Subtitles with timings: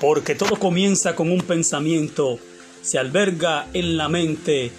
[0.00, 2.38] porque todo comienza con un pensamiento,
[2.82, 4.70] se alberga en la mente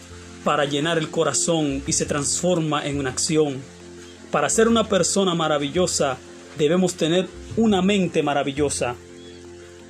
[0.43, 3.61] para llenar el corazón y se transforma en una acción.
[4.31, 6.17] Para ser una persona maravillosa
[6.57, 7.27] debemos tener
[7.57, 8.95] una mente maravillosa.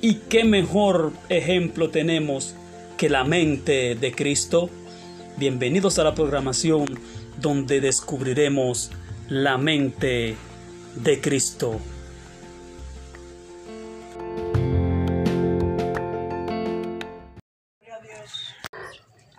[0.00, 2.54] ¿Y qué mejor ejemplo tenemos
[2.96, 4.70] que la mente de Cristo?
[5.36, 6.86] Bienvenidos a la programación
[7.40, 8.90] donde descubriremos
[9.28, 10.36] la mente
[10.96, 11.78] de Cristo.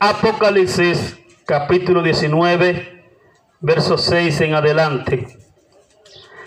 [0.04, 3.06] Apocalipsis capítulo 19,
[3.60, 5.28] verso 6 en adelante.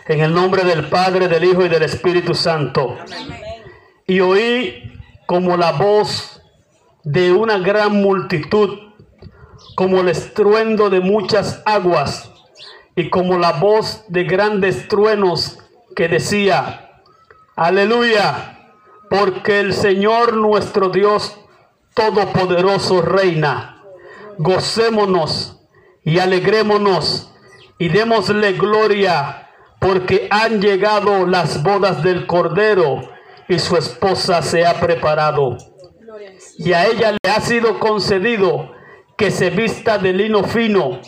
[0.09, 2.97] En el nombre del Padre, del Hijo y del Espíritu Santo.
[4.09, 4.93] Y oí
[5.27, 6.43] como la voz
[7.05, 8.77] de una gran multitud,
[9.77, 12.33] como el estruendo de muchas aguas
[12.97, 15.61] y como la voz de grandes truenos
[15.95, 17.03] que decía,
[17.55, 18.73] aleluya,
[19.09, 21.39] porque el Señor nuestro Dios
[21.95, 23.83] Todopoderoso reina.
[24.39, 25.61] Gocémonos
[26.03, 27.33] y alegrémonos
[27.79, 29.49] y démosle gloria
[29.81, 33.01] porque han llegado las bodas del Cordero
[33.49, 35.57] y su esposa se ha preparado.
[36.59, 38.73] Y a ella le ha sido concedido
[39.17, 41.01] que se vista de lino fino,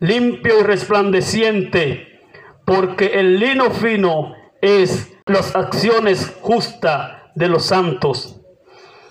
[0.00, 2.20] limpio y resplandeciente,
[2.64, 8.40] porque el lino fino es las acciones justas de los santos.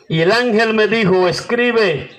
[0.10, 2.10] Y el ángel me dijo, escribe,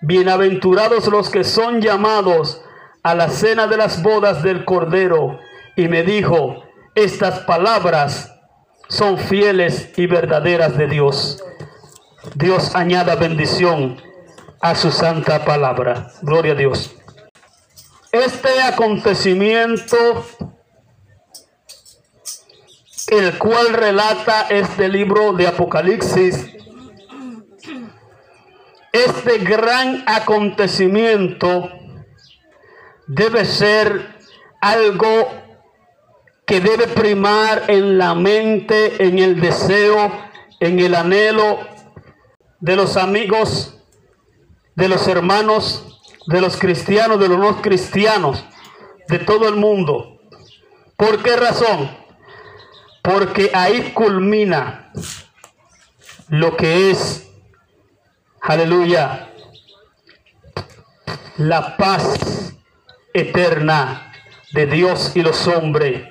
[0.00, 2.62] bienaventurados los que son llamados
[3.02, 5.38] a la cena de las bodas del Cordero.
[5.76, 8.32] Y me dijo, estas palabras
[8.88, 11.42] son fieles y verdaderas de Dios.
[12.34, 14.00] Dios añada bendición
[14.60, 16.10] a su santa palabra.
[16.22, 16.94] Gloria a Dios.
[18.10, 20.24] Este acontecimiento,
[23.08, 26.54] el cual relata este libro de Apocalipsis,
[28.94, 31.68] este gran acontecimiento
[33.08, 34.14] debe ser
[34.60, 35.28] algo
[36.46, 40.12] que debe primar en la mente, en el deseo,
[40.60, 41.58] en el anhelo
[42.60, 43.76] de los amigos,
[44.76, 48.44] de los hermanos, de los cristianos, de los no cristianos,
[49.08, 50.20] de todo el mundo.
[50.96, 51.90] ¿Por qué razón?
[53.02, 54.92] Porque ahí culmina
[56.28, 57.28] lo que es,
[58.44, 59.28] aleluya,
[61.38, 62.52] la paz
[63.14, 64.12] eterna
[64.52, 66.02] de Dios y los hombres.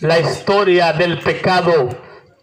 [0.00, 1.88] La historia del pecado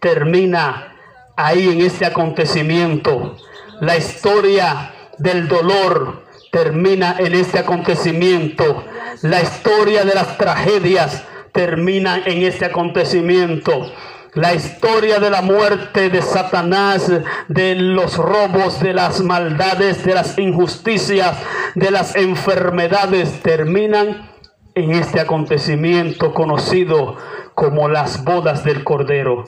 [0.00, 0.96] termina
[1.36, 3.36] ahí en este acontecimiento.
[3.80, 8.84] La historia del dolor termina en este acontecimiento.
[9.22, 11.22] La historia de las tragedias
[11.52, 13.92] termina en este acontecimiento.
[14.36, 17.10] La historia de la muerte de Satanás,
[17.48, 21.38] de los robos, de las maldades, de las injusticias,
[21.74, 24.30] de las enfermedades, terminan
[24.74, 27.16] en este acontecimiento conocido
[27.54, 29.46] como las bodas del Cordero.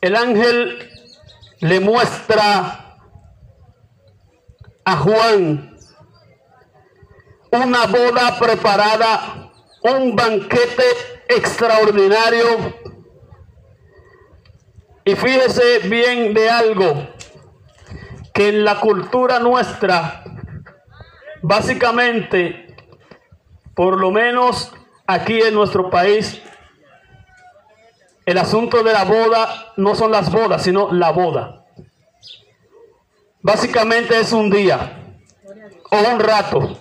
[0.00, 0.88] El ángel
[1.58, 3.00] le muestra
[4.84, 5.76] a Juan
[7.50, 9.50] una boda preparada,
[9.82, 12.74] un banquete extraordinario.
[15.04, 17.08] Y fíjese bien de algo,
[18.32, 20.24] que en la cultura nuestra,
[21.42, 22.74] básicamente,
[23.74, 24.72] por lo menos
[25.06, 26.40] aquí en nuestro país,
[28.26, 31.66] el asunto de la boda no son las bodas, sino la boda.
[33.42, 35.18] Básicamente es un día
[35.90, 36.80] o un rato.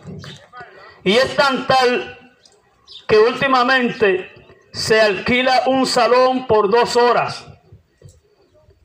[1.03, 2.17] Y es tan tal
[3.05, 4.32] que últimamente
[4.73, 7.45] se alquila un salón por dos horas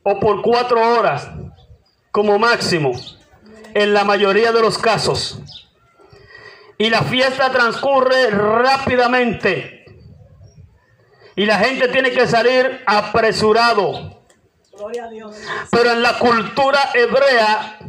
[0.03, 1.27] o por cuatro horas
[2.11, 2.91] como máximo
[3.73, 5.41] en la mayoría de los casos.
[6.77, 9.83] Y la fiesta transcurre rápidamente.
[11.35, 14.23] Y la gente tiene que salir apresurado.
[15.71, 17.79] Pero en la cultura hebrea,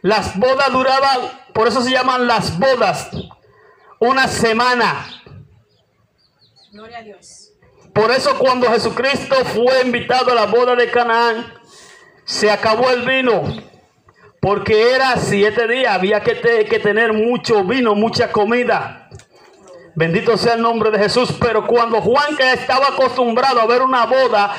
[0.00, 1.20] las bodas duraban,
[1.52, 3.10] por eso se llaman las bodas,
[4.00, 5.21] una semana.
[6.72, 7.52] Gloria a Dios.
[7.92, 11.52] Por eso cuando Jesucristo fue invitado a la boda de Canaán,
[12.24, 13.42] se acabó el vino.
[14.40, 19.10] Porque era siete días, había que, que tener mucho vino, mucha comida.
[19.94, 21.36] Bendito sea el nombre de Jesús.
[21.38, 24.56] Pero cuando Juan, que estaba acostumbrado a ver una boda,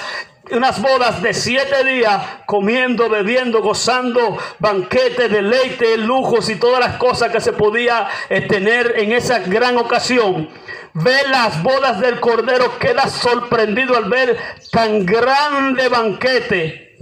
[0.52, 7.32] unas bodas de siete días, comiendo, bebiendo, gozando, banquetes, deleite, lujos y todas las cosas
[7.32, 10.48] que se podía eh, tener en esa gran ocasión.
[10.94, 14.38] Ve las bodas del Cordero, queda sorprendido al ver
[14.72, 16.98] tan grande banquete,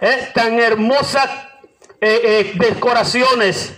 [0.00, 0.70] eh, tan eh,
[2.00, 3.74] eh, decoraciones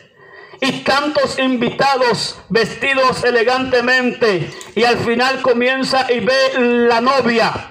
[0.61, 4.51] y tantos invitados vestidos elegantemente.
[4.75, 7.71] Y al final comienza y ve la novia.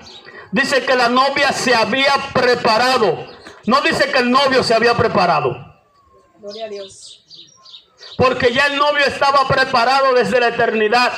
[0.52, 3.28] Dice que la novia se había preparado.
[3.66, 5.58] No dice que el novio se había preparado.
[6.40, 7.25] Gloria a Dios.
[8.18, 11.12] Porque ya el novio estaba preparado desde la eternidad,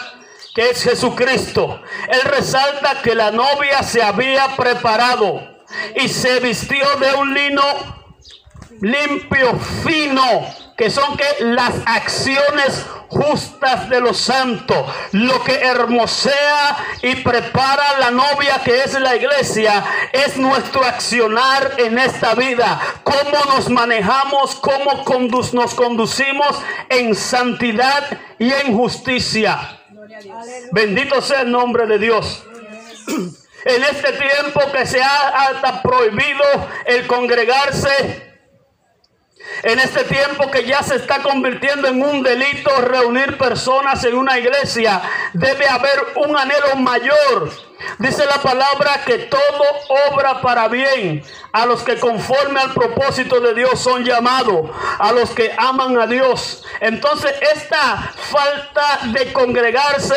[0.56, 1.82] que es Jesucristo.
[2.10, 5.58] Él resalta que la novia se había preparado
[5.96, 7.64] y se vistió de un lino
[8.82, 10.24] limpio, fino,
[10.78, 14.78] que son que las acciones justas de los santos,
[15.12, 21.98] lo que hermosea y prepara la novia que es la iglesia, es nuestro accionar en
[21.98, 28.06] esta vida, cómo nos manejamos, cómo condu nos conducimos en santidad
[28.38, 29.80] y en justicia.
[30.72, 32.44] Bendito sea el nombre de Dios.
[33.66, 36.44] En este tiempo que se ha hasta prohibido
[36.86, 38.27] el congregarse,
[39.64, 44.38] en este tiempo que ya se está convirtiendo en un delito reunir personas en una
[44.38, 45.02] iglesia,
[45.34, 47.67] debe haber un anhelo mayor.
[48.00, 49.64] Dice la palabra que todo
[50.12, 54.70] obra para bien a los que conforme al propósito de Dios son llamados,
[55.00, 56.64] a los que aman a Dios.
[56.82, 60.16] Entonces esta falta de congregarse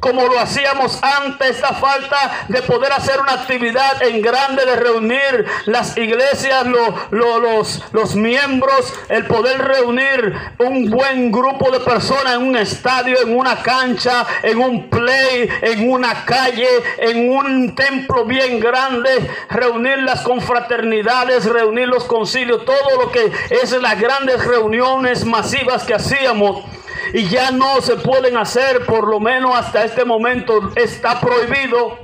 [0.00, 5.44] como lo hacíamos antes, esta falta de poder hacer una actividad en grande, de reunir
[5.66, 12.34] las iglesias, lo- lo- los, los miembros, el poder reunir un buen grupo de personas
[12.34, 18.24] en un estadio, en una cancha, en un play, en una calle, en un templo
[18.24, 25.24] bien grande, reunir las confraternidades, reunir los concilios, todo lo que es las grandes reuniones
[25.24, 26.64] masivas que hacíamos
[27.12, 31.98] y ya no se pueden hacer, por lo menos hasta este momento está prohibido.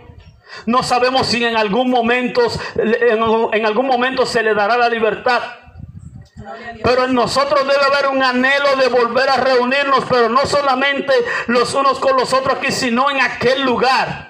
[0.66, 2.40] No sabemos si en algún momento,
[2.76, 5.42] en, algún momento se le dará la libertad.
[6.82, 11.12] Pero en nosotros debe haber un anhelo de volver a reunirnos, pero no solamente
[11.46, 14.28] los unos con los otros aquí, sino en aquel lugar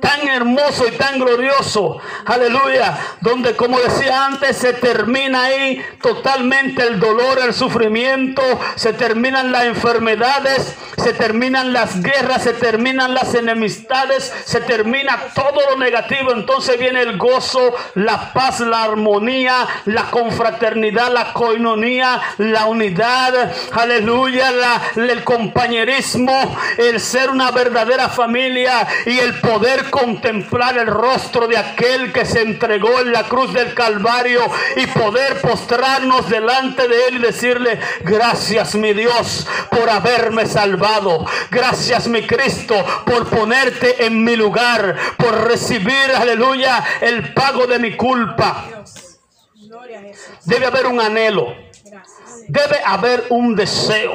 [0.00, 7.00] tan hermoso y tan glorioso, aleluya, donde como decía antes, se termina ahí totalmente el
[7.00, 8.42] dolor, el sufrimiento,
[8.74, 15.60] se terminan las enfermedades, se terminan las guerras, se terminan las enemistades, se termina todo
[15.70, 22.66] lo negativo, entonces viene el gozo, la paz, la armonía, la confraternidad, la coinonía, la
[22.66, 24.50] unidad, aleluya,
[24.96, 32.12] el compañerismo, el ser una verdadera familia y el poder contemplar el rostro de aquel
[32.12, 34.40] que se entregó en la cruz del Calvario
[34.76, 42.08] y poder postrarnos delante de él y decirle, gracias mi Dios por haberme salvado, gracias
[42.08, 42.74] mi Cristo
[43.04, 48.64] por ponerte en mi lugar, por recibir, aleluya, el pago de mi culpa.
[48.68, 49.06] Dios.
[49.54, 49.75] Gloria a Jesús.
[50.44, 51.54] Debe haber un anhelo,
[52.48, 54.14] debe haber un deseo.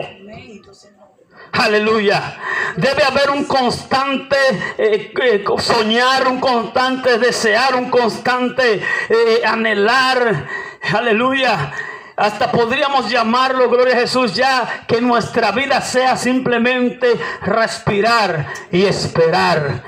[1.53, 2.37] Aleluya.
[2.77, 4.37] Debe haber un constante
[4.77, 10.47] eh, eh, soñar, un constante desear, un constante eh, anhelar.
[10.93, 11.73] Aleluya.
[12.15, 19.83] Hasta podríamos llamarlo, gloria a Jesús, ya que nuestra vida sea simplemente respirar y esperar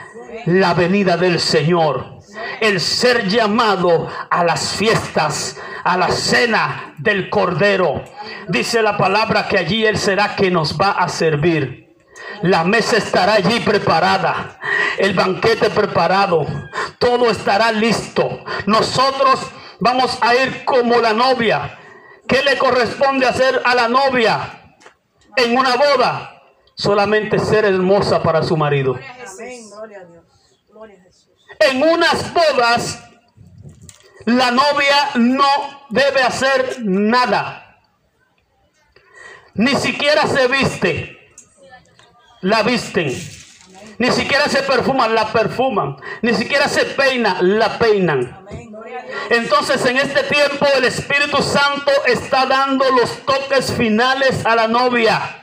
[0.46, 2.19] la venida del Señor.
[2.60, 8.03] El ser llamado a las fiestas, a la cena del Cordero.
[8.47, 11.83] Dice la palabra que allí Él será que nos va a servir.
[12.41, 14.59] La mesa estará allí preparada,
[14.97, 16.45] el banquete preparado,
[16.99, 18.43] todo estará listo.
[18.65, 19.39] Nosotros
[19.79, 21.79] vamos a ir como la novia.
[22.27, 24.75] ¿Qué le corresponde hacer a la novia
[25.35, 26.41] en una boda?
[26.75, 28.93] Solamente ser hermosa para su marido.
[28.93, 29.39] Gloria a Jesús.
[29.39, 30.23] Amén, gloria a Dios.
[30.69, 31.29] Gloria a Jesús.
[31.59, 33.03] En unas bodas,
[34.25, 37.80] la novia no debe hacer nada.
[39.56, 41.36] Ni siquiera se viste.
[42.42, 43.13] La visten.
[44.00, 45.98] Ni siquiera se perfuman, la perfuman.
[46.22, 48.46] Ni siquiera se peina, la peinan.
[49.30, 55.42] Entonces en este tiempo el Espíritu Santo está dando los toques finales a la novia.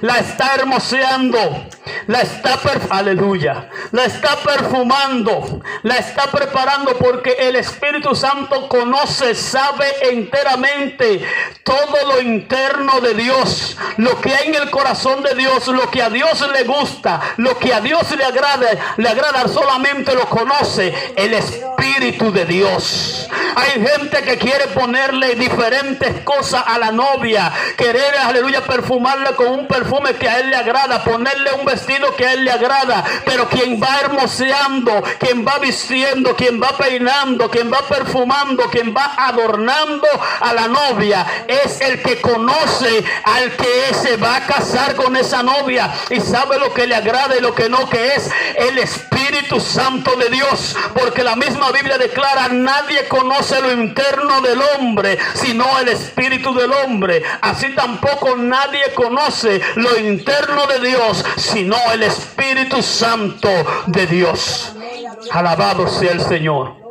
[0.00, 1.66] La está hermoseando.
[2.06, 2.60] La está
[2.90, 3.68] aleluya.
[3.90, 11.24] la está perfumando, la está preparando porque el Espíritu Santo conoce, sabe enteramente
[11.64, 16.02] todo lo interno de Dios, lo que hay en el corazón de Dios, lo que
[16.02, 20.94] a Dios le gusta, lo que a Dios le agrada, le agrada solamente lo conoce
[21.16, 23.28] el Espíritu de Dios.
[23.54, 29.66] Hay gente que quiere ponerle diferentes cosas a la novia, querer, aleluya, perfumarla con un
[29.72, 33.48] perfume que a él le agrada, ponerle un vestido que a él le agrada, pero
[33.48, 40.06] quien va hermoseando, quien va vistiendo, quien va peinando, quien va perfumando, quien va adornando
[40.40, 45.42] a la novia, es el que conoce al que se va a casar con esa
[45.42, 49.58] novia y sabe lo que le agrada y lo que no, que es el Espíritu
[49.60, 55.78] Santo de Dios, porque la misma Biblia declara, nadie conoce lo interno del hombre, sino
[55.78, 57.22] el Espíritu del hombre.
[57.40, 63.48] Así tampoco nadie conoce lo interno de Dios, sino el Espíritu Santo
[63.86, 64.72] de Dios.
[65.30, 66.81] Alabado sea el Señor.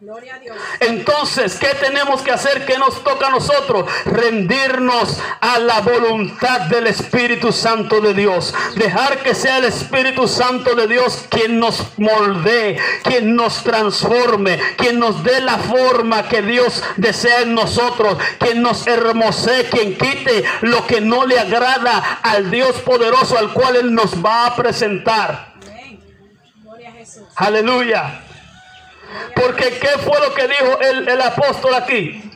[0.00, 0.56] Gloria a Dios.
[0.80, 2.64] Entonces, ¿qué tenemos que hacer?
[2.64, 3.84] ¿Qué nos toca a nosotros?
[4.06, 8.54] Rendirnos a la voluntad del Espíritu Santo de Dios.
[8.76, 14.98] Dejar que sea el Espíritu Santo de Dios quien nos moldee, quien nos transforme, quien
[14.98, 20.86] nos dé la forma que Dios desea en nosotros, quien nos hermosee, quien quite lo
[20.86, 25.56] que no le agrada al Dios poderoso al cual Él nos va a presentar.
[25.60, 26.00] Amén.
[26.62, 27.24] Gloria a Jesús.
[27.36, 28.22] Aleluya.
[29.34, 32.30] Porque ¿qué fue lo que dijo el, el apóstol aquí?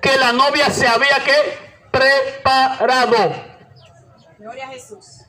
[0.00, 1.58] Que la novia se había que
[1.90, 3.34] preparado.
[4.38, 5.22] Gloria a Jesús.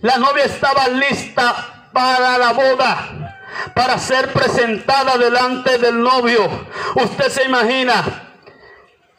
[0.00, 3.40] La novia estaba lista para la boda,
[3.74, 6.48] para ser presentada delante del novio.
[6.94, 8.34] Usted se imagina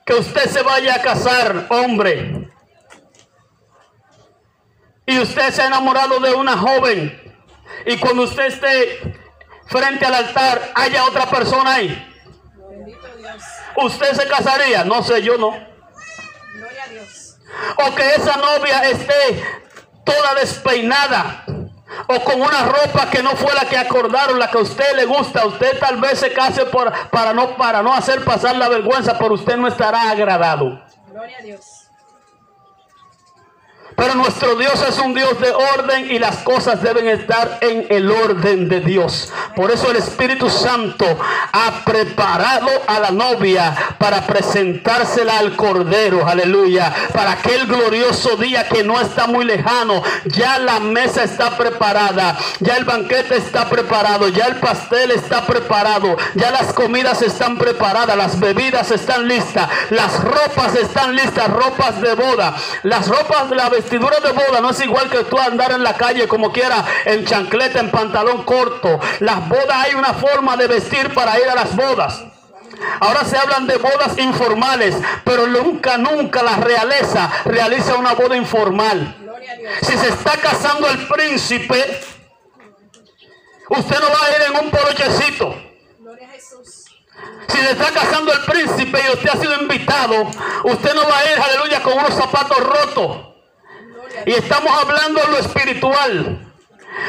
[0.05, 2.49] que usted se vaya a casar, hombre,
[5.05, 7.35] y usted se ha enamorado de una joven,
[7.85, 9.19] y cuando usted esté
[9.67, 12.13] frente al altar, haya otra persona ahí.
[13.75, 14.83] ¿Usted se casaría?
[14.83, 15.51] No sé, yo no.
[15.51, 17.37] Gloria a Dios.
[17.77, 19.43] o que esa novia esté
[20.03, 21.43] toda despeinada
[22.07, 25.05] o con una ropa que no fue la que acordaron, la que a usted le
[25.05, 29.17] gusta, usted tal vez se case por, para, no, para no hacer pasar la vergüenza,
[29.17, 30.83] pero usted no estará agradado.
[31.09, 31.76] Gloria a Dios.
[33.97, 38.11] Pero nuestro Dios es un Dios de orden y las cosas deben estar en el
[38.11, 39.33] orden de Dios.
[39.55, 41.03] Por eso el Espíritu Santo
[41.51, 46.27] ha preparado a la novia para presentársela al Cordero.
[46.27, 46.93] Aleluya.
[47.11, 50.03] Para aquel glorioso día que no está muy lejano.
[50.25, 52.37] Ya la mesa está preparada.
[52.59, 54.27] Ya el banquete está preparado.
[54.27, 56.17] Ya el pastel está preparado.
[56.35, 58.15] Ya las comidas están preparadas.
[58.15, 59.67] Las bebidas están listas.
[59.89, 61.47] Las ropas están listas.
[61.49, 62.55] Ropas de boda.
[62.83, 65.93] Las ropas de la vestidura de boda no es igual que tú andar en la
[65.93, 68.99] calle como quiera, en chancleta, en pantalón corto.
[69.21, 72.21] Las bodas hay una forma de vestir para ir a las bodas.
[72.99, 79.15] Ahora se hablan de bodas informales, pero nunca, nunca la realeza realiza una boda informal.
[79.81, 82.01] Si se está casando el príncipe,
[83.69, 85.55] usted no va a ir en un polochecito.
[87.47, 90.29] Si se está casando el príncipe y usted ha sido invitado,
[90.65, 93.26] usted no va a ir, aleluya, con unos zapatos rotos.
[94.25, 96.39] Y estamos hablando de lo espiritual.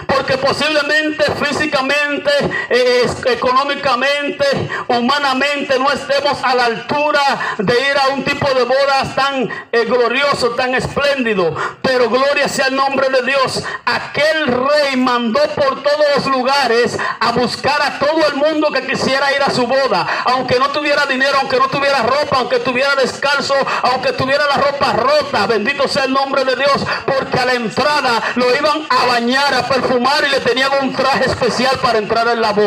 [0.07, 2.31] Porque posiblemente físicamente,
[2.71, 4.45] económicamente,
[4.89, 7.21] humanamente no estemos a la altura
[7.59, 11.55] de ir a un tipo de bodas tan eh, glorioso, tan espléndido.
[11.83, 13.63] Pero gloria sea el nombre de Dios.
[13.87, 19.35] Aquel rey mandó por todos los lugares a buscar a todo el mundo que quisiera
[19.35, 20.07] ir a su boda.
[20.27, 24.93] Aunque no tuviera dinero, aunque no tuviera ropa, aunque estuviera descalzo, aunque tuviera la ropa
[24.93, 25.47] rota.
[25.47, 26.85] Bendito sea el nombre de Dios.
[27.07, 31.25] Porque a la entrada lo iban a bañar, a perfumar y le tenían un traje
[31.27, 32.58] especial para entrar en la boda.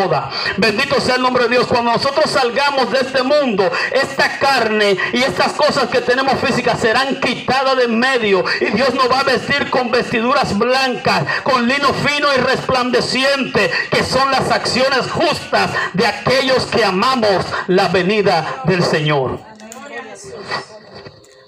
[0.57, 1.67] Bendito sea el nombre de Dios.
[1.67, 7.19] Cuando nosotros salgamos de este mundo, esta carne y estas cosas que tenemos físicas serán
[7.19, 8.43] quitadas de en medio.
[8.59, 14.03] Y Dios nos va a vestir con vestiduras blancas, con lino fino y resplandeciente, que
[14.03, 19.39] son las acciones justas de aquellos que amamos la venida del Señor.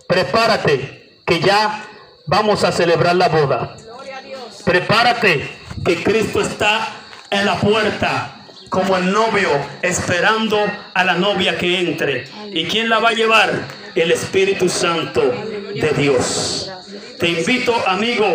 [0.08, 1.86] Prepárate, que ya
[2.26, 3.76] vamos a celebrar la boda.
[4.66, 6.88] Prepárate, que Cristo está
[7.30, 8.33] en la puerta
[8.74, 9.50] como el novio
[9.84, 10.58] esperando
[10.96, 12.26] a la novia que entre.
[12.52, 13.68] ¿Y quién la va a llevar?
[13.94, 15.22] El Espíritu Santo
[15.76, 16.72] de Dios.
[17.20, 18.26] Te invito, amigo,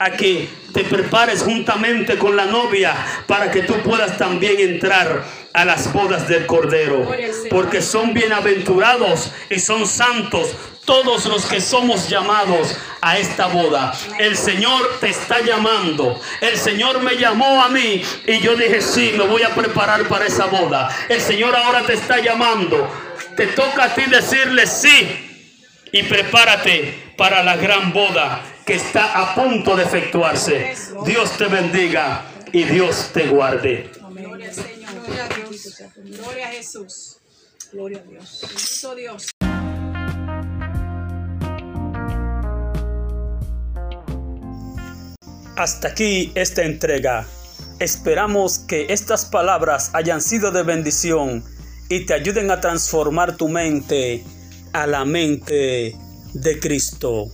[0.00, 2.96] a que te prepares juntamente con la novia
[3.28, 7.08] para que tú puedas también entrar a las bodas del Cordero.
[7.48, 13.92] Porque son bienaventurados y son santos todos los que somos llamados a esta boda.
[14.18, 16.18] El Señor te está llamando.
[16.40, 20.26] El Señor me llamó a mí y yo dije, sí, me voy a preparar para
[20.26, 20.88] esa boda.
[21.08, 22.88] El Señor ahora te está llamando.
[23.36, 25.52] Te toca a ti decirle sí
[25.92, 30.74] y prepárate para la gran boda que está a punto de efectuarse.
[31.04, 33.90] Dios te bendiga y Dios te guarde.
[34.10, 34.76] Gloria al Señor.
[35.06, 35.78] Gloria a Dios.
[35.96, 37.18] Gloria a Jesús.
[37.72, 38.86] Gloria a Dios.
[38.96, 39.35] Dios.
[45.56, 47.26] Hasta aquí esta entrega.
[47.78, 51.42] Esperamos que estas palabras hayan sido de bendición
[51.88, 54.22] y te ayuden a transformar tu mente
[54.74, 55.96] a la mente
[56.34, 57.32] de Cristo.